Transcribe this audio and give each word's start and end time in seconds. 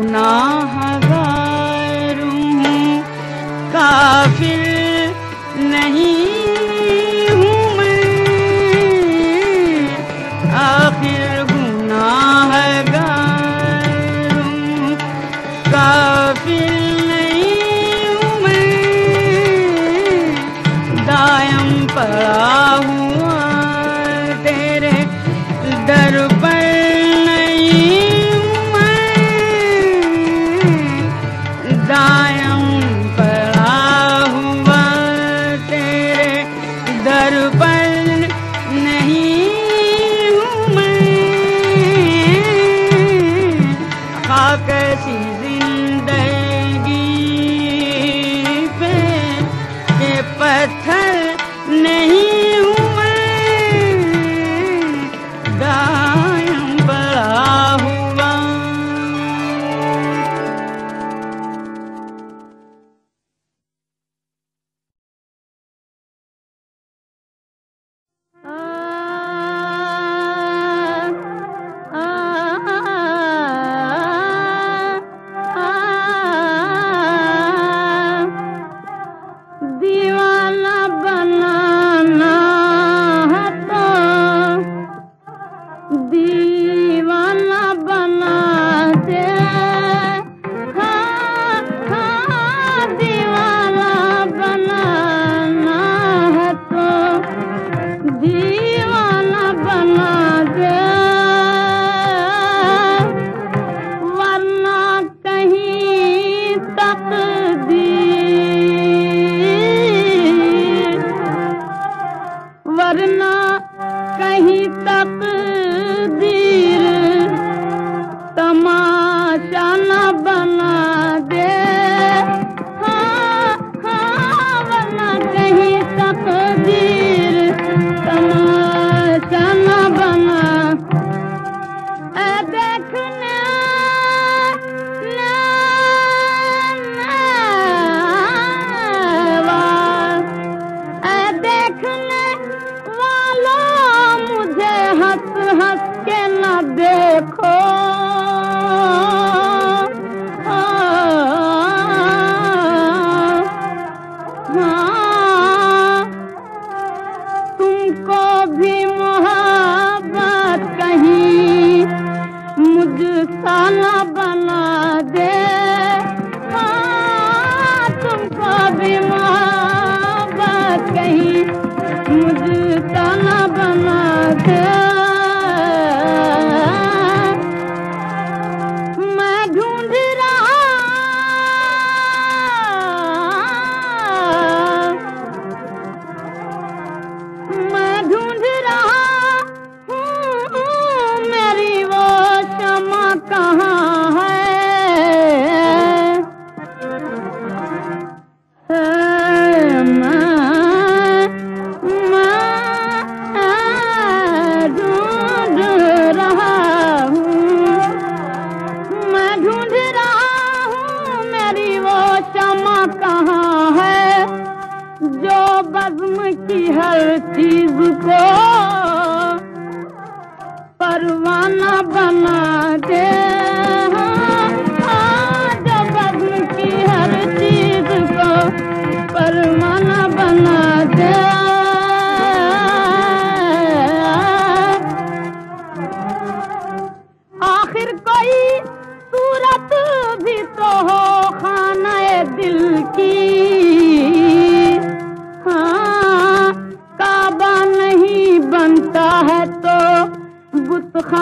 गुनाहगार 0.00 0.39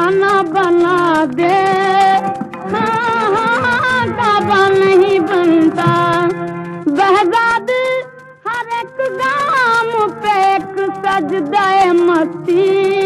खाना 0.10 0.42
बना 0.44 1.26
दे। 1.38 1.58
हाँ, 2.74 3.26
हाँ, 3.34 4.08
हाँ 4.18 4.70
नहीं 4.70 5.20
बनता। 5.20 5.92
बहदाद 6.90 7.70
हर 8.48 8.72
एक 8.80 8.98
दाम 9.22 9.92
पे 10.24 10.38
एक 10.56 10.76
सजदे 11.06 11.92
मस्ती। 12.02 12.99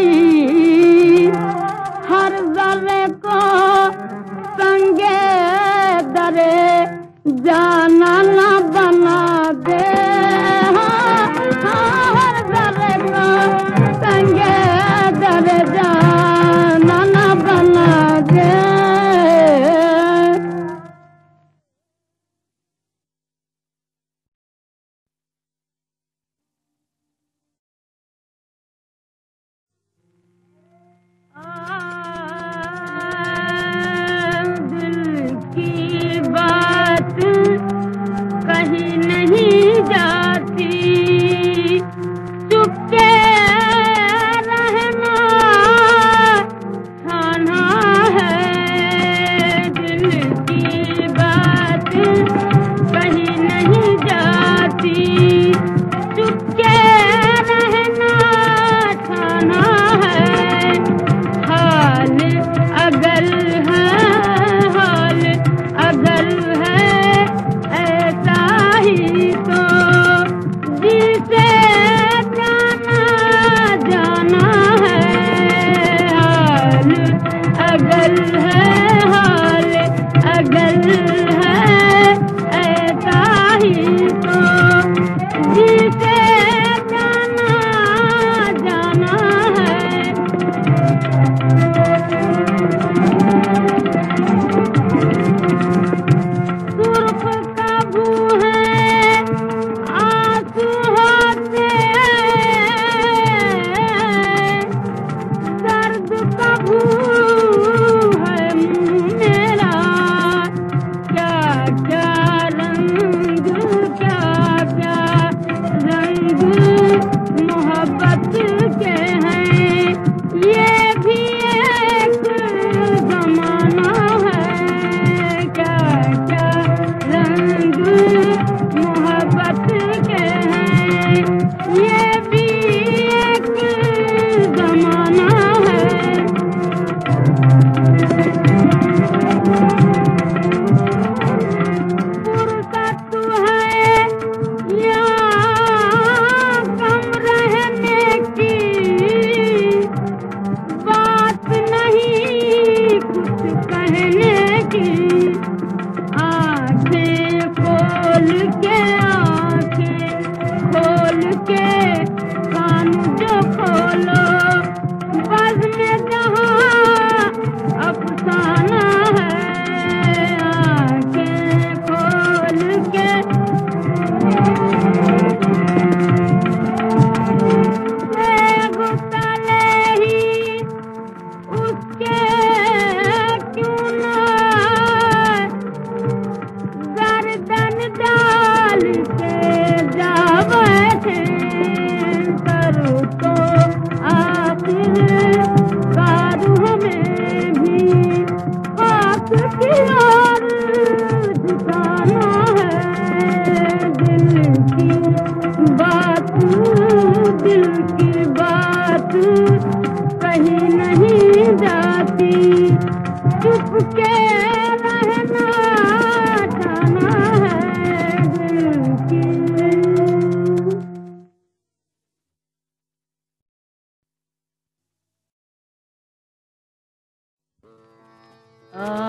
Oh. 228.76 229.03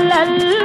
la 0.00 0.63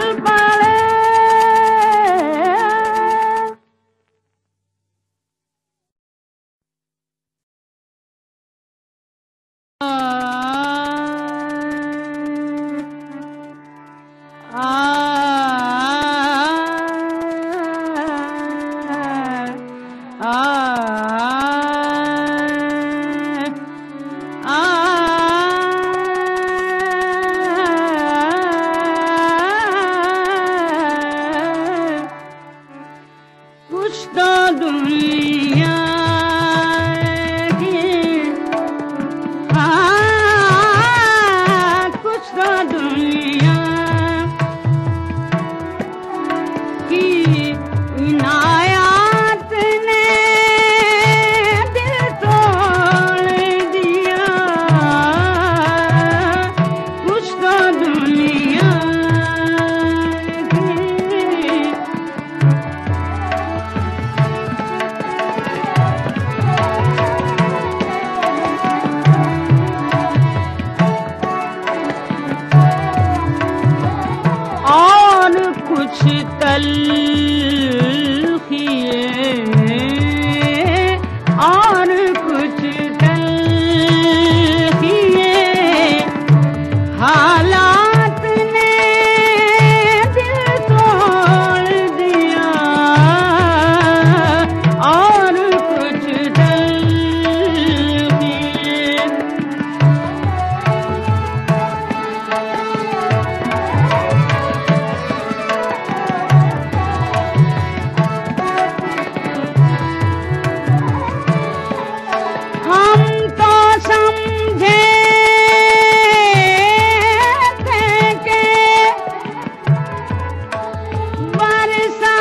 cabeza. 121.80 122.19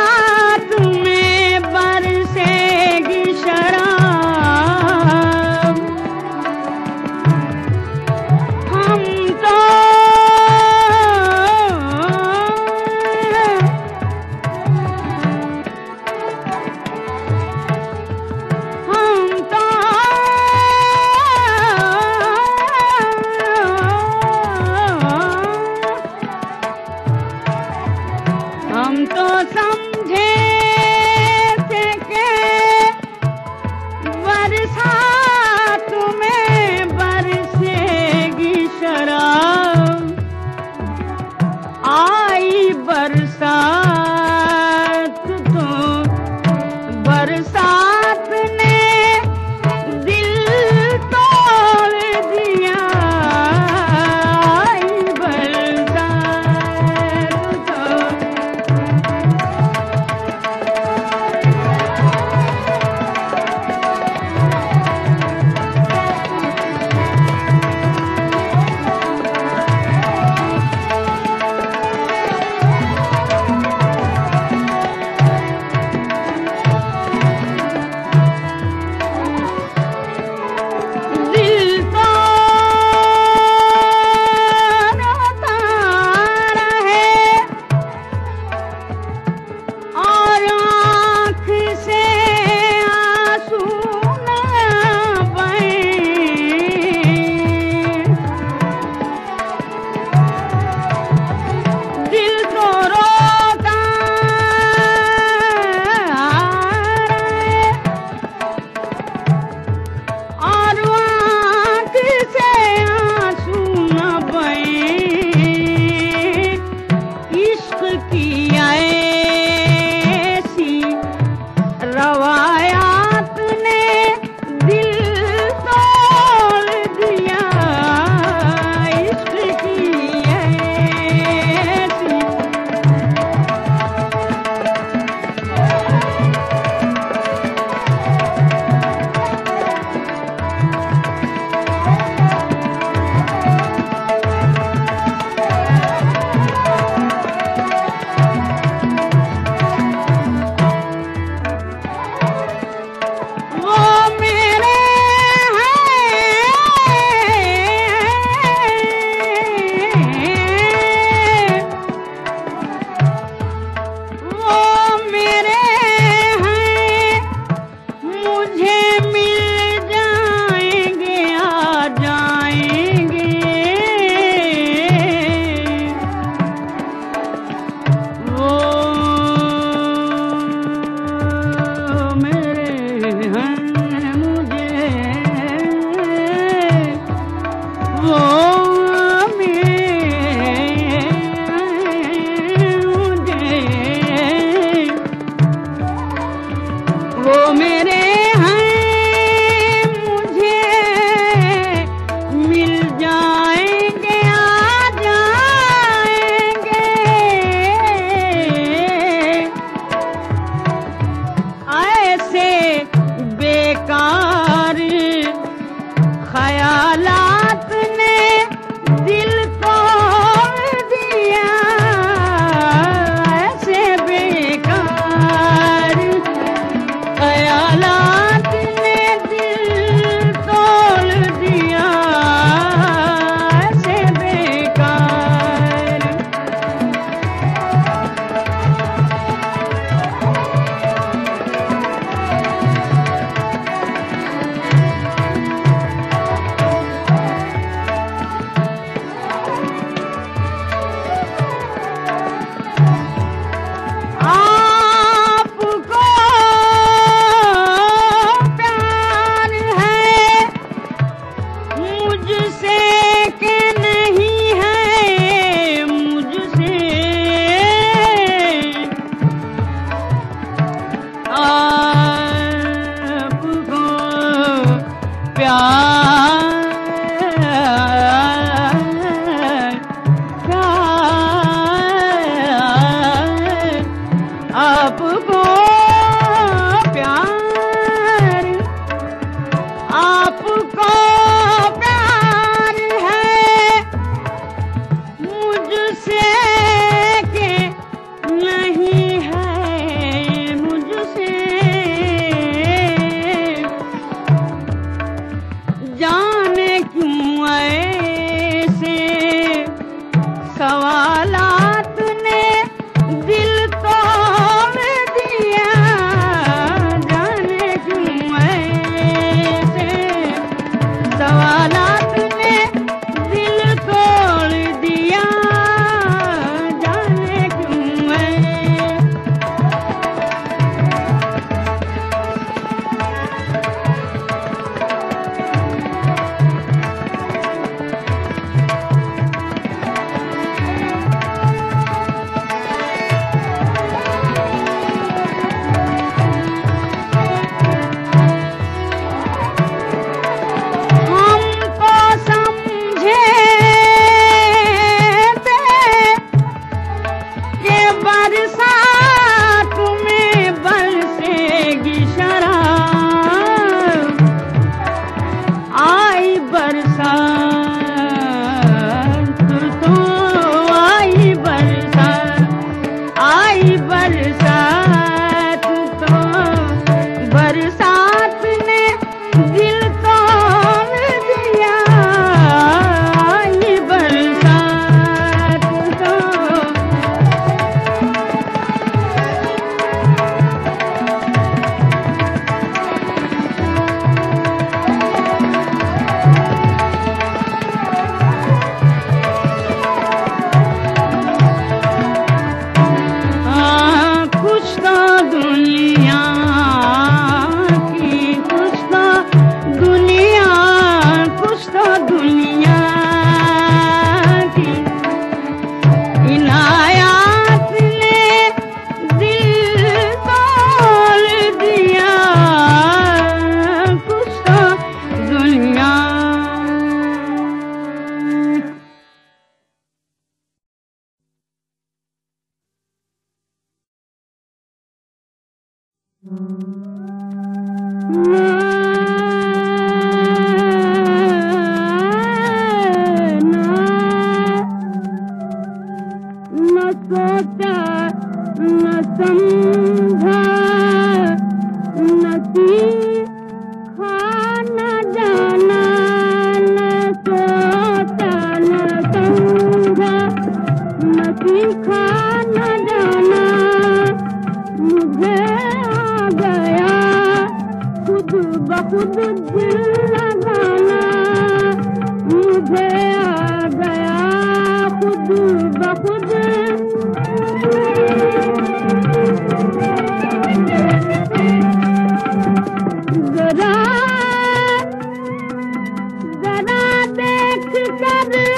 to 487.70 488.57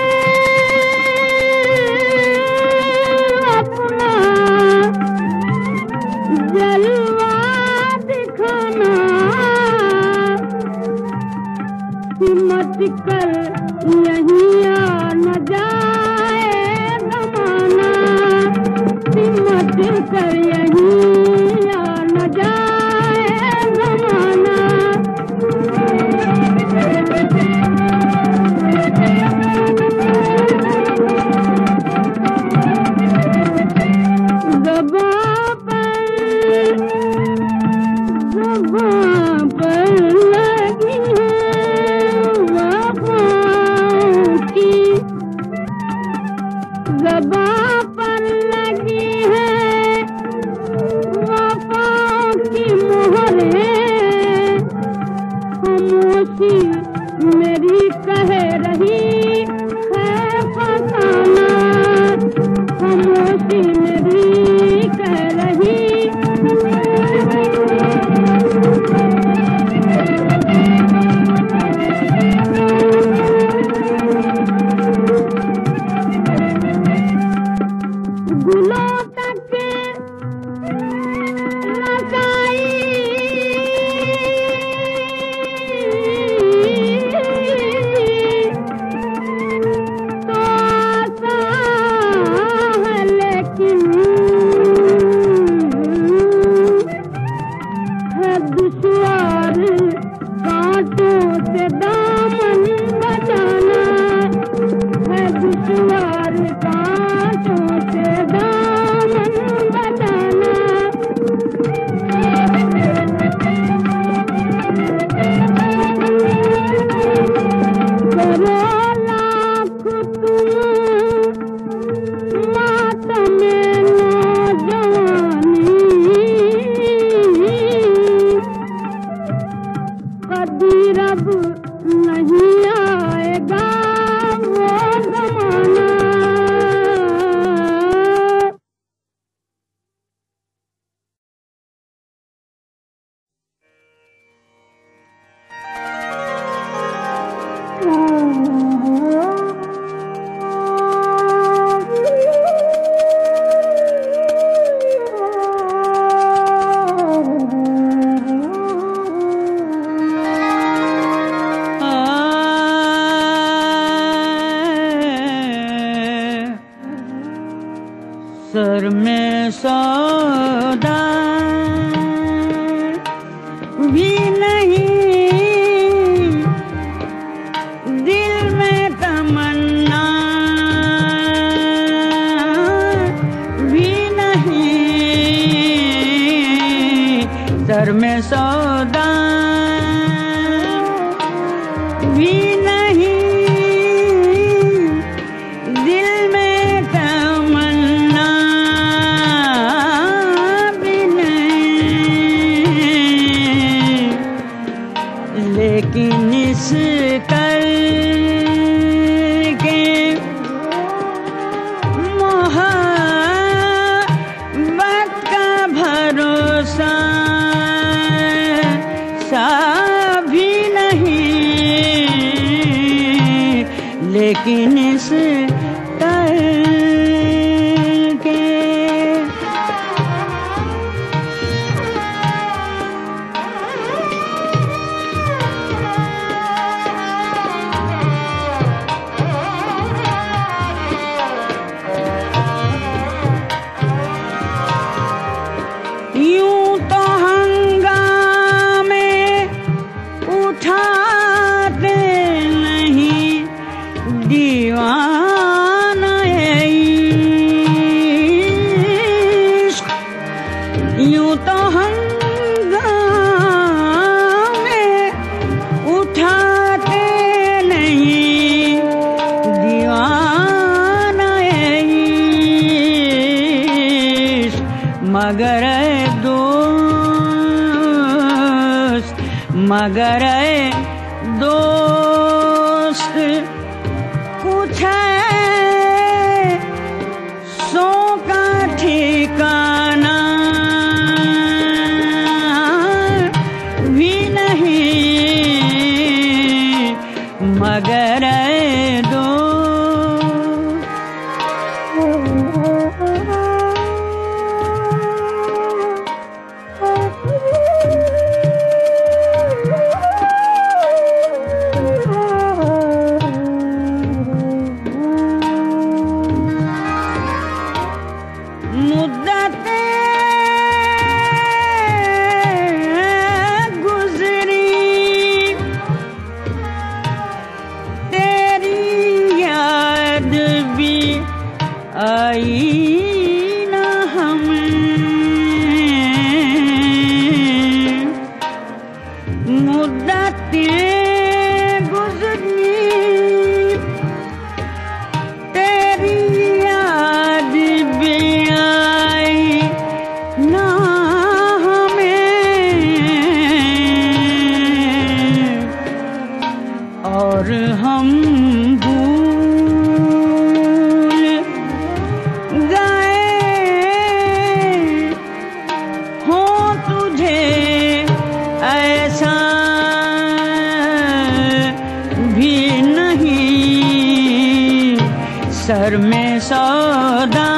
में 376.09 376.41
सौदा 376.49 377.50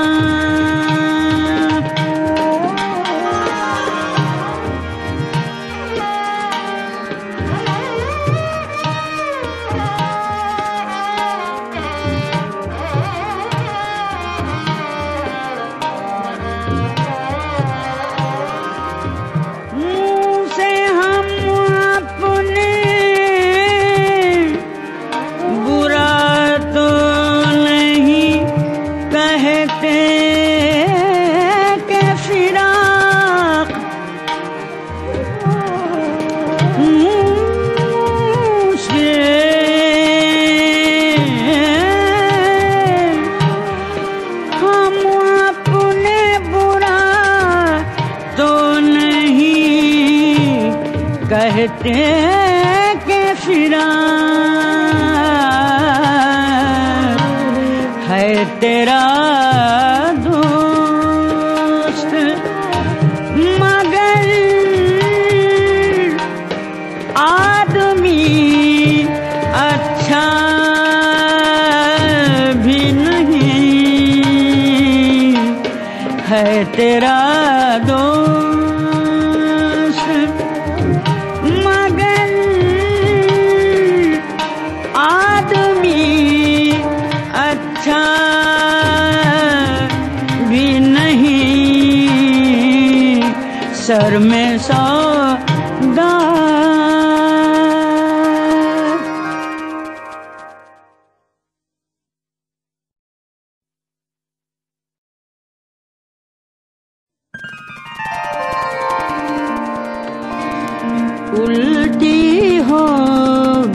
उल्टी 111.40 112.56
हो 112.68 112.84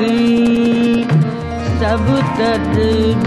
गई। 0.00 1.04
सब 1.80 2.06
तदबीर 2.38 3.25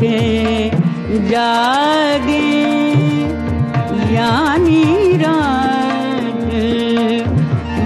उठे 0.00 0.70
जागे 1.28 2.38
यानी 4.14 4.84
रात 5.22 6.48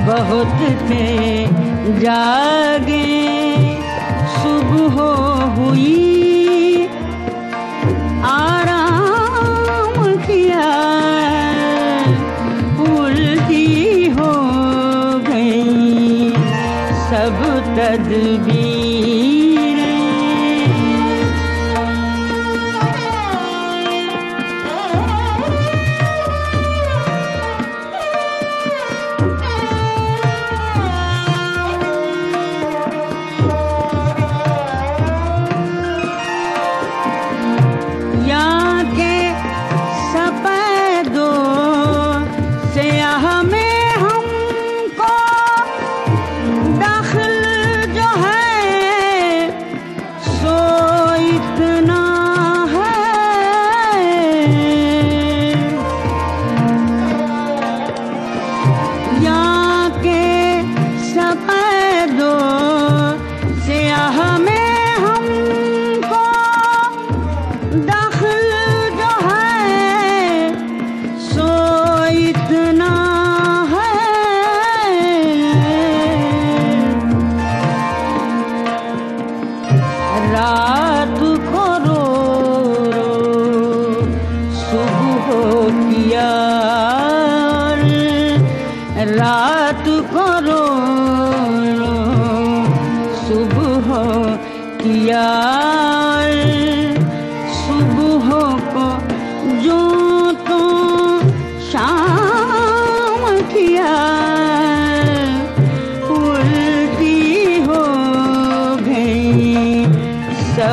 बहुत 0.06 0.60
थे 0.90 1.08
जागे। 2.00 3.02
सुबह 4.36 4.96
हुई 5.56 6.13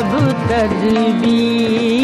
सब 0.01 0.13
तजबी 0.49 2.00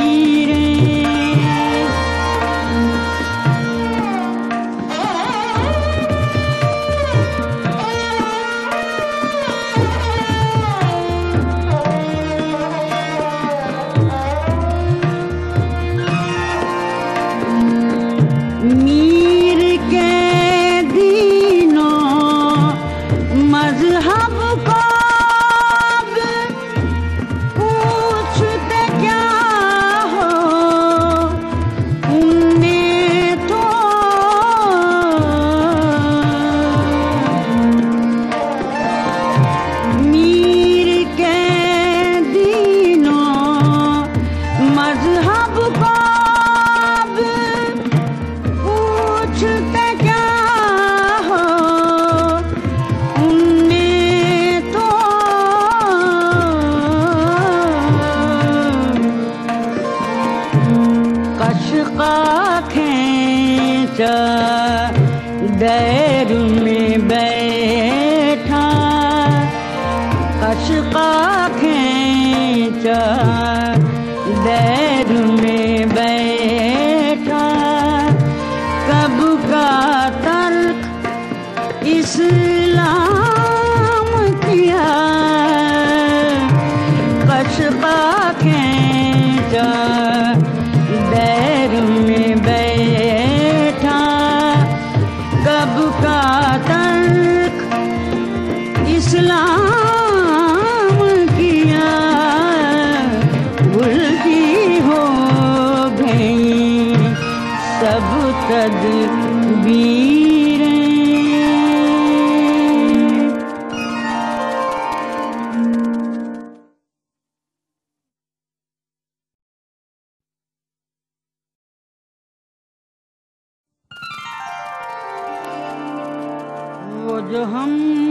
जो 127.31 127.43
हम 127.43 128.06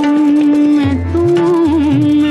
हम 0.00 0.04
में 0.56 1.12
तुम 1.12 2.29